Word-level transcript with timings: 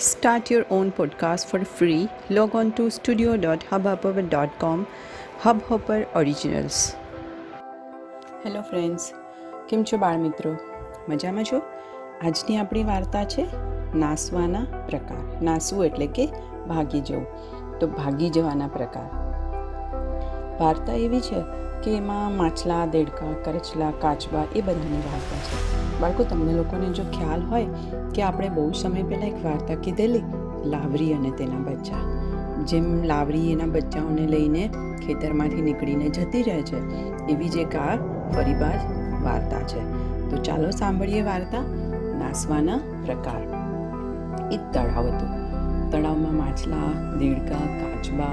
Start 0.00 0.50
your 0.50 0.64
own 0.70 0.92
podcast 0.92 1.46
for 1.46 1.58
free. 1.70 2.08
Log 2.30 2.54
on 2.54 2.72
to 2.72 2.90
studio.hubhopper.com. 2.90 4.78
Hubhopper 5.42 5.98
Originals. 6.14 6.78
Hello 8.44 8.62
friends 8.62 9.04
કેમ 9.68 9.82
છો 9.84 9.98
બાળ 9.98 10.18
મિત્રો 10.18 10.52
મજામાં 11.08 11.44
છો 11.44 11.58
આજની 12.22 12.56
આપણી 12.56 12.84
વાર્તા 12.84 13.24
છે 13.24 13.44
નાસવાના 13.94 14.62
પ્રકાર 14.86 15.20
નાસવું 15.42 15.86
એટલે 15.86 16.06
કે 16.16 16.26
ભાગી 16.68 17.00
જવું 17.00 17.26
તો 17.78 17.90
ભાગી 17.98 18.30
જવાના 18.30 18.68
પ્રકાર 18.68 19.08
વાર્તા 20.60 20.96
એવી 21.06 21.20
છે 21.20 21.40
કે 21.84 21.96
એમાં 21.96 22.36
માછલા, 22.36 22.86
દેડકા, 22.86 23.32
કરચલા, 23.44 23.90
કાચબા 23.90 24.44
એ 24.56 24.60
બધાની 24.60 24.96
વાર્તા 24.96 25.36
છે. 25.36 25.80
બાળકો, 26.00 26.24
તમને 26.24 26.52
લોકોને 26.52 26.86
જો 26.86 27.02
ખ્યાલ 27.02 27.42
હોય 27.42 27.66
કે 28.14 28.22
આપણે 28.22 28.48
બહુ 28.48 28.72
સમય 28.72 29.02
પહેલાં 29.02 29.28
એક 29.28 29.44
વાર્તા 29.44 29.74
કીધેલી, 29.74 30.22
લાવરી 30.64 31.12
અને 31.14 31.30
તેના 31.30 31.58
બચ્ચા. 31.58 32.20
જેમ 32.64 33.04
લાવરી 33.04 33.52
એના 33.52 33.66
બચ્ચાઓને 33.66 34.26
લઈને 34.26 34.70
ખેતરમાંથી 35.06 35.62
નીકળીને 35.62 36.08
જતી 36.08 36.42
રહે 36.42 36.62
છે, 36.62 37.06
એવી 37.26 37.48
જ 37.48 37.56
એક 37.56 37.76
આ 37.76 37.96
ફરીવાર 38.34 38.78
વાર્તા 39.22 39.60
છે. 39.60 40.10
તો 40.30 40.36
ચાલો 40.36 40.70
સાંભળીએ 40.70 41.22
વાર્તા 41.22 41.60
નાસવાના 42.18 42.76
પ્રકાર. 42.76 43.40
એક 44.52 44.60
તળાવ 44.72 45.06
હતું. 45.06 45.40
તળાવમાં 45.90 46.34
માછલા, 46.34 46.92
દેડકા, 47.18 47.66
કાચબા 47.66 48.32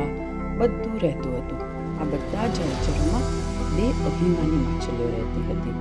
બધું 0.58 1.00
રહેતું 1.02 1.38
હતું. 1.38 1.77
આ 2.02 2.04
બધા 2.04 2.48
જળચરોમાં 2.48 3.26
બે 3.76 3.86
અભિમાની 4.10 4.62
માછલીઓ 4.68 5.08
રહેતી 5.14 5.46
હતી. 5.50 5.78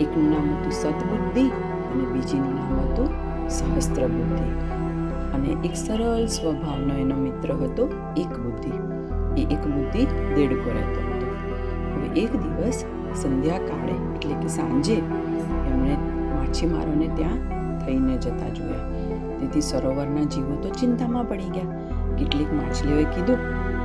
એકનું 0.00 0.30
નામ 0.30 0.48
હતું 0.54 0.72
સતબુદ્ધિ 0.72 1.44
અને 1.92 2.04
બીજીનું 2.12 2.54
નામ 2.54 2.80
હતું 2.80 3.08
સહસ્ત્ર 3.48 4.06
બુદ્ધિ 4.08 4.48
અને 5.34 5.56
એક 5.68 5.76
સરળ 5.76 6.26
સ્વભાવનો 6.26 6.94
એનો 6.94 7.16
મિત્ર 7.16 7.52
હતો 7.52 7.88
એક 8.16 8.32
બુદ્ધિ 8.38 8.72
એ 9.36 9.46
એક 9.54 9.64
બુદ્ધિ 9.66 10.06
દેડકો 10.36 10.70
રહેતો 10.70 11.00
હતો. 11.00 11.26
હવે 11.94 12.20
એક 12.20 12.32
દિવસ 12.32 12.84
સંધ્યાકાળે, 13.14 13.92
એટલે 13.92 14.34
કે 14.34 14.48
સાંજે, 14.48 14.96
એમણે 15.70 15.96
માછીમારોને 16.34 17.08
ત્યાં 17.08 17.40
થઈને 17.78 18.16
જતા 18.16 18.48
જોયા. 18.48 18.88
તેથી 19.40 19.60
સરોવરના 19.60 20.24
જીવો 20.24 20.54
તો 20.62 20.68
ચિંતામાં 20.68 21.28
પડી 21.28 21.50
ગયા. 21.50 21.64
કેટલીક 22.18 22.52
માછલીઓએ 22.52 23.04
કીધું 23.04 23.38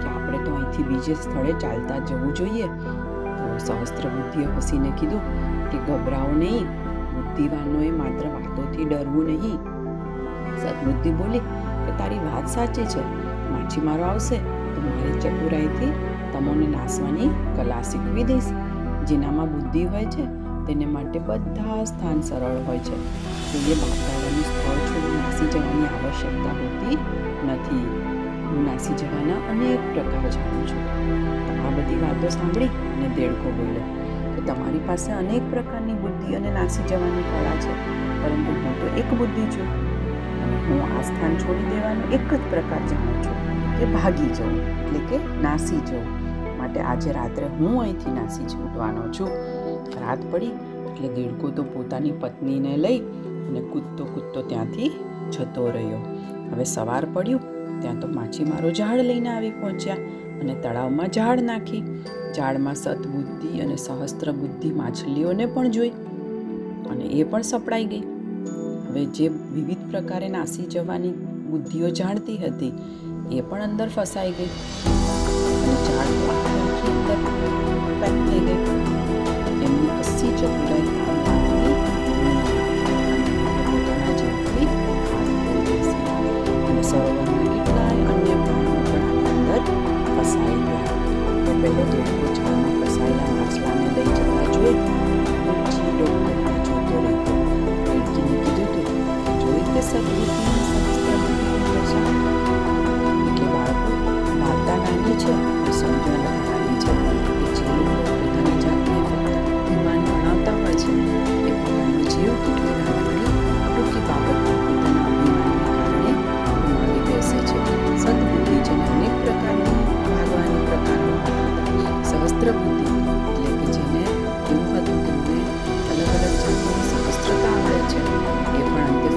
કે 0.03 0.13
આપણે 0.13 0.39
તો 0.45 0.55
અહીંથી 0.55 0.83
બીજે 0.83 1.15
સ્થળે 1.15 1.51
ચાલતા 1.51 1.99
જવું 1.99 2.33
જોઈએ. 2.35 2.67
તો 3.37 3.49
સહસ્ત્ર 3.57 4.09
બુદ્ધિએ 4.15 4.47
હસીને 4.55 4.91
કીધું 4.99 5.21
કે 5.71 5.77
ગભરાઓ 5.87 6.31
નહીં, 6.37 6.67
બુદ્ધિવાનોએ 7.13 7.91
માત્ર 7.91 8.27
વાતોથી 8.27 8.85
ડરવું 8.85 9.25
નહીં. 9.25 9.59
સદબુદ્ધિ 10.61 11.11
બોલી 11.11 11.43
કે 11.85 11.91
તારી 11.97 12.19
વાત 12.19 12.47
સાચી 12.47 12.85
છે 12.85 13.01
માછીમારો 13.51 14.03
આવશે, 14.03 14.37
તો 14.73 14.81
મારી 14.85 15.17
ચતુરાઈથી 15.19 15.91
તમોને 16.33 16.67
નાસવાની 16.67 17.29
કલા 17.55 17.81
શીખવી 17.81 18.23
દઈશ. 18.23 18.49
જેનામાં 19.05 19.53
બુદ્ધિ 19.53 19.83
હોય 19.85 20.05
છે, 20.05 20.25
તેને 20.67 20.85
માટે 20.85 21.19
બધા 21.19 21.83
સ્થાન 21.85 22.21
સરળ 22.21 22.59
હોય 22.67 22.79
છે. 22.79 22.97
કોઈએ 23.49 23.75
વાતાવરણનું 23.81 24.45
સ્થળ 24.49 24.79
છોડી 24.89 25.15
નાસી 25.17 25.47
જવાની 25.53 25.89
આવશ્યકતા 25.91 26.55
હોતી 26.59 26.97
નથી. 27.47 27.85
નાસી 28.67 28.95
જવાના 29.01 29.39
અનેક 29.51 29.81
પ્રકાર 29.93 30.25
જાણું 30.35 30.65
છું. 30.69 30.81
તો 31.45 31.59
આ 31.65 31.71
બધી 31.77 31.99
વાતો 32.03 32.31
સાંભળી 32.37 32.71
અને 32.93 33.07
દેડકો 33.17 33.53
બોલ્યો 33.57 33.85
કે 34.33 34.41
તમારી 34.49 34.83
પાસે 34.89 35.09
અનેક 35.21 35.43
પ્રકારની 35.53 35.97
બુદ્ધિ 36.03 36.35
અને 36.39 36.49
નાસી 36.57 36.85
જવાની 36.91 37.25
કળા 37.29 37.57
છે, 37.63 37.73
પરંતુ 38.21 38.51
હું 38.63 38.75
તો 38.81 38.87
એક 39.03 39.09
બુદ્ધિ 39.21 39.45
છું. 39.55 39.67
હું 40.65 40.81
આ 40.87 41.01
સ્થાન 41.07 41.33
છોડી 41.43 41.69
દેવાનો 41.71 42.03
એક 42.17 42.27
જ 42.33 42.41
પ્રકાર 42.51 42.81
જાણું 42.91 43.17
છું, 43.25 43.37
કે 43.77 43.85
ભાગી 43.95 44.29
જવું, 44.37 44.59
એટલે 44.81 45.01
કે 45.09 45.17
નાસી 45.45 45.81
જવું. 45.89 46.07
માટે 46.59 46.79
આજે 46.91 47.09
રાત્રે 47.19 47.47
હું 47.57 47.73
અહીંથી 47.83 48.13
નાસી 48.19 48.47
છૂટવાનો 48.53 49.07
છું. 49.17 49.31
રાત 50.03 50.21
પડી, 50.31 50.53
એટલે 50.89 51.09
દેડકો 51.17 51.51
તો 51.57 51.63
પોતાની 51.73 52.13
પત્નીને 52.21 52.73
લઈ 52.85 52.99
અને 53.47 53.61
કૂદતો 53.71 54.05
કૂદતો 54.13 54.45
ત્યાંથી 54.51 54.91
જતો 55.33 55.65
રહ્યો. 55.75 56.01
હવે 56.51 56.65
સવાર 56.75 57.05
પડ્યું 57.15 57.43
ત્યાં 57.83 58.01
તો 58.03 58.09
માછીમારો 58.17 58.71
ઝાડ 58.79 59.03
લઈને 59.09 59.29
આવી 59.33 59.53
પહોંચ્યા 59.61 59.99
અને 60.41 60.53
તળાવમાં 60.63 61.13
ઝાડ 61.17 61.43
નાખી. 61.49 61.83
ઝાડમાં 62.37 62.77
સતબુદ્ધિ 62.81 63.51
અને 63.65 63.75
સહસ્ત્ર 63.77 64.31
બુદ્ધિ 64.39 64.71
માછલીઓને 64.79 65.45
પણ 65.55 65.75
જોઈ 65.77 65.93
અને 66.91 67.05
એ 67.19 67.23
પણ 67.31 67.49
સપડાઈ 67.51 67.87
ગઈ. 67.93 68.03
હવે 68.87 69.03
જે 69.17 69.27
વિવિધ 69.55 69.83
પ્રકારે 69.91 70.29
નાસી 70.37 70.67
જવાની 70.75 71.13
બુદ્ધિઓ 71.51 71.89
જાણતી 71.99 72.37
હતી, 72.43 72.73
એ 73.31 73.41
પણ 73.41 73.63
અંદર 73.67 73.89
ફસાઈ 73.97 74.33
ગઈ. 74.39 74.51
અને 75.63 75.75
ઝાડ 75.87 76.11
અંદર 76.93 77.19
પેક 78.01 78.15
થઈ 78.27 78.41
ગઈ 78.47 78.92
ability 91.65 92.03
to 92.03 92.11
which 92.27 92.39
I 92.39 92.49
am 92.49 92.81
of 92.81 92.87
asylum 92.87 93.39
as 93.47 93.57
landed 93.59 94.05
later. 94.05 94.32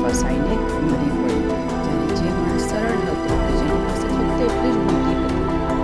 ફસાઈને 0.07 0.55
મરી 0.87 1.13
પડી 1.21 1.43
જ્યારે 1.85 2.07
જે 2.19 2.29
માણસ 2.39 2.65
સરળ 2.71 3.01
હતો 3.07 3.33
કે 3.43 3.53
જેની 3.59 3.81
પાસે 3.87 4.07
ફક્ત 4.09 4.41
એટલી 4.47 4.71
જ 4.71 4.79
બુદ્ધિ 4.85 5.13
હતી 5.15 5.35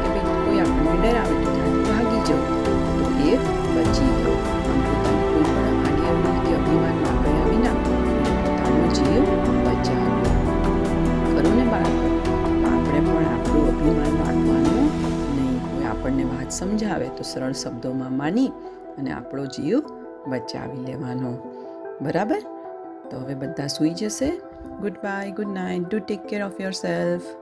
કે 0.03 0.09
ભાઈ 0.15 0.43
કોઈ 0.44 0.60
આપણને 0.60 0.97
ડરાવે 1.03 1.34
તો 1.44 1.50
ત્યાંથી 1.55 1.84
ભાગી 1.88 2.22
જવું. 2.28 2.50
તો 2.99 3.05
એ 3.31 3.34
બચી 3.75 4.10
ગયો. 4.19 4.37
પણ 4.66 6.38
કે 6.44 6.55
અભિમાન 6.55 6.97
વાપર્યા 7.03 7.50
વિના 7.50 7.77
પોતાનો 7.84 8.87
જીવ 8.97 9.25
બચાવ્યો. 9.65 10.34
ખરું 11.33 11.54
ને 11.56 11.65
બાળકો? 11.65 12.06
આપણે 12.72 13.00
પણ 13.00 13.28
આપણું 13.34 13.69
અભિમાન 13.69 14.16
રાખવાનું 14.19 14.89
નહીં. 15.37 15.60
કોઈ 15.66 15.84
આપણને 15.84 16.25
વાત 16.25 16.50
સમજાવે 16.50 17.09
તો 17.09 17.22
સરળ 17.22 17.53
શબ્દોમાં 17.53 18.16
માની 18.16 18.50
અને 18.99 19.12
આપણો 19.12 19.44
જીવ 19.47 19.78
બચાવી 20.27 20.84
લેવાનો. 20.87 21.33
બરાબર? 22.03 22.62
તો 23.09 23.19
હવે 23.19 23.35
બધા 23.35 23.68
સૂઈ 23.68 23.94
જશે 23.94 24.31
good 24.81 25.03
bye 25.03 25.31
good 25.31 25.53
night 25.53 25.90
do 25.90 26.00
take 26.00 26.25
care 26.28 26.46
of 26.46 26.62
your 26.62 26.80
self 26.80 27.41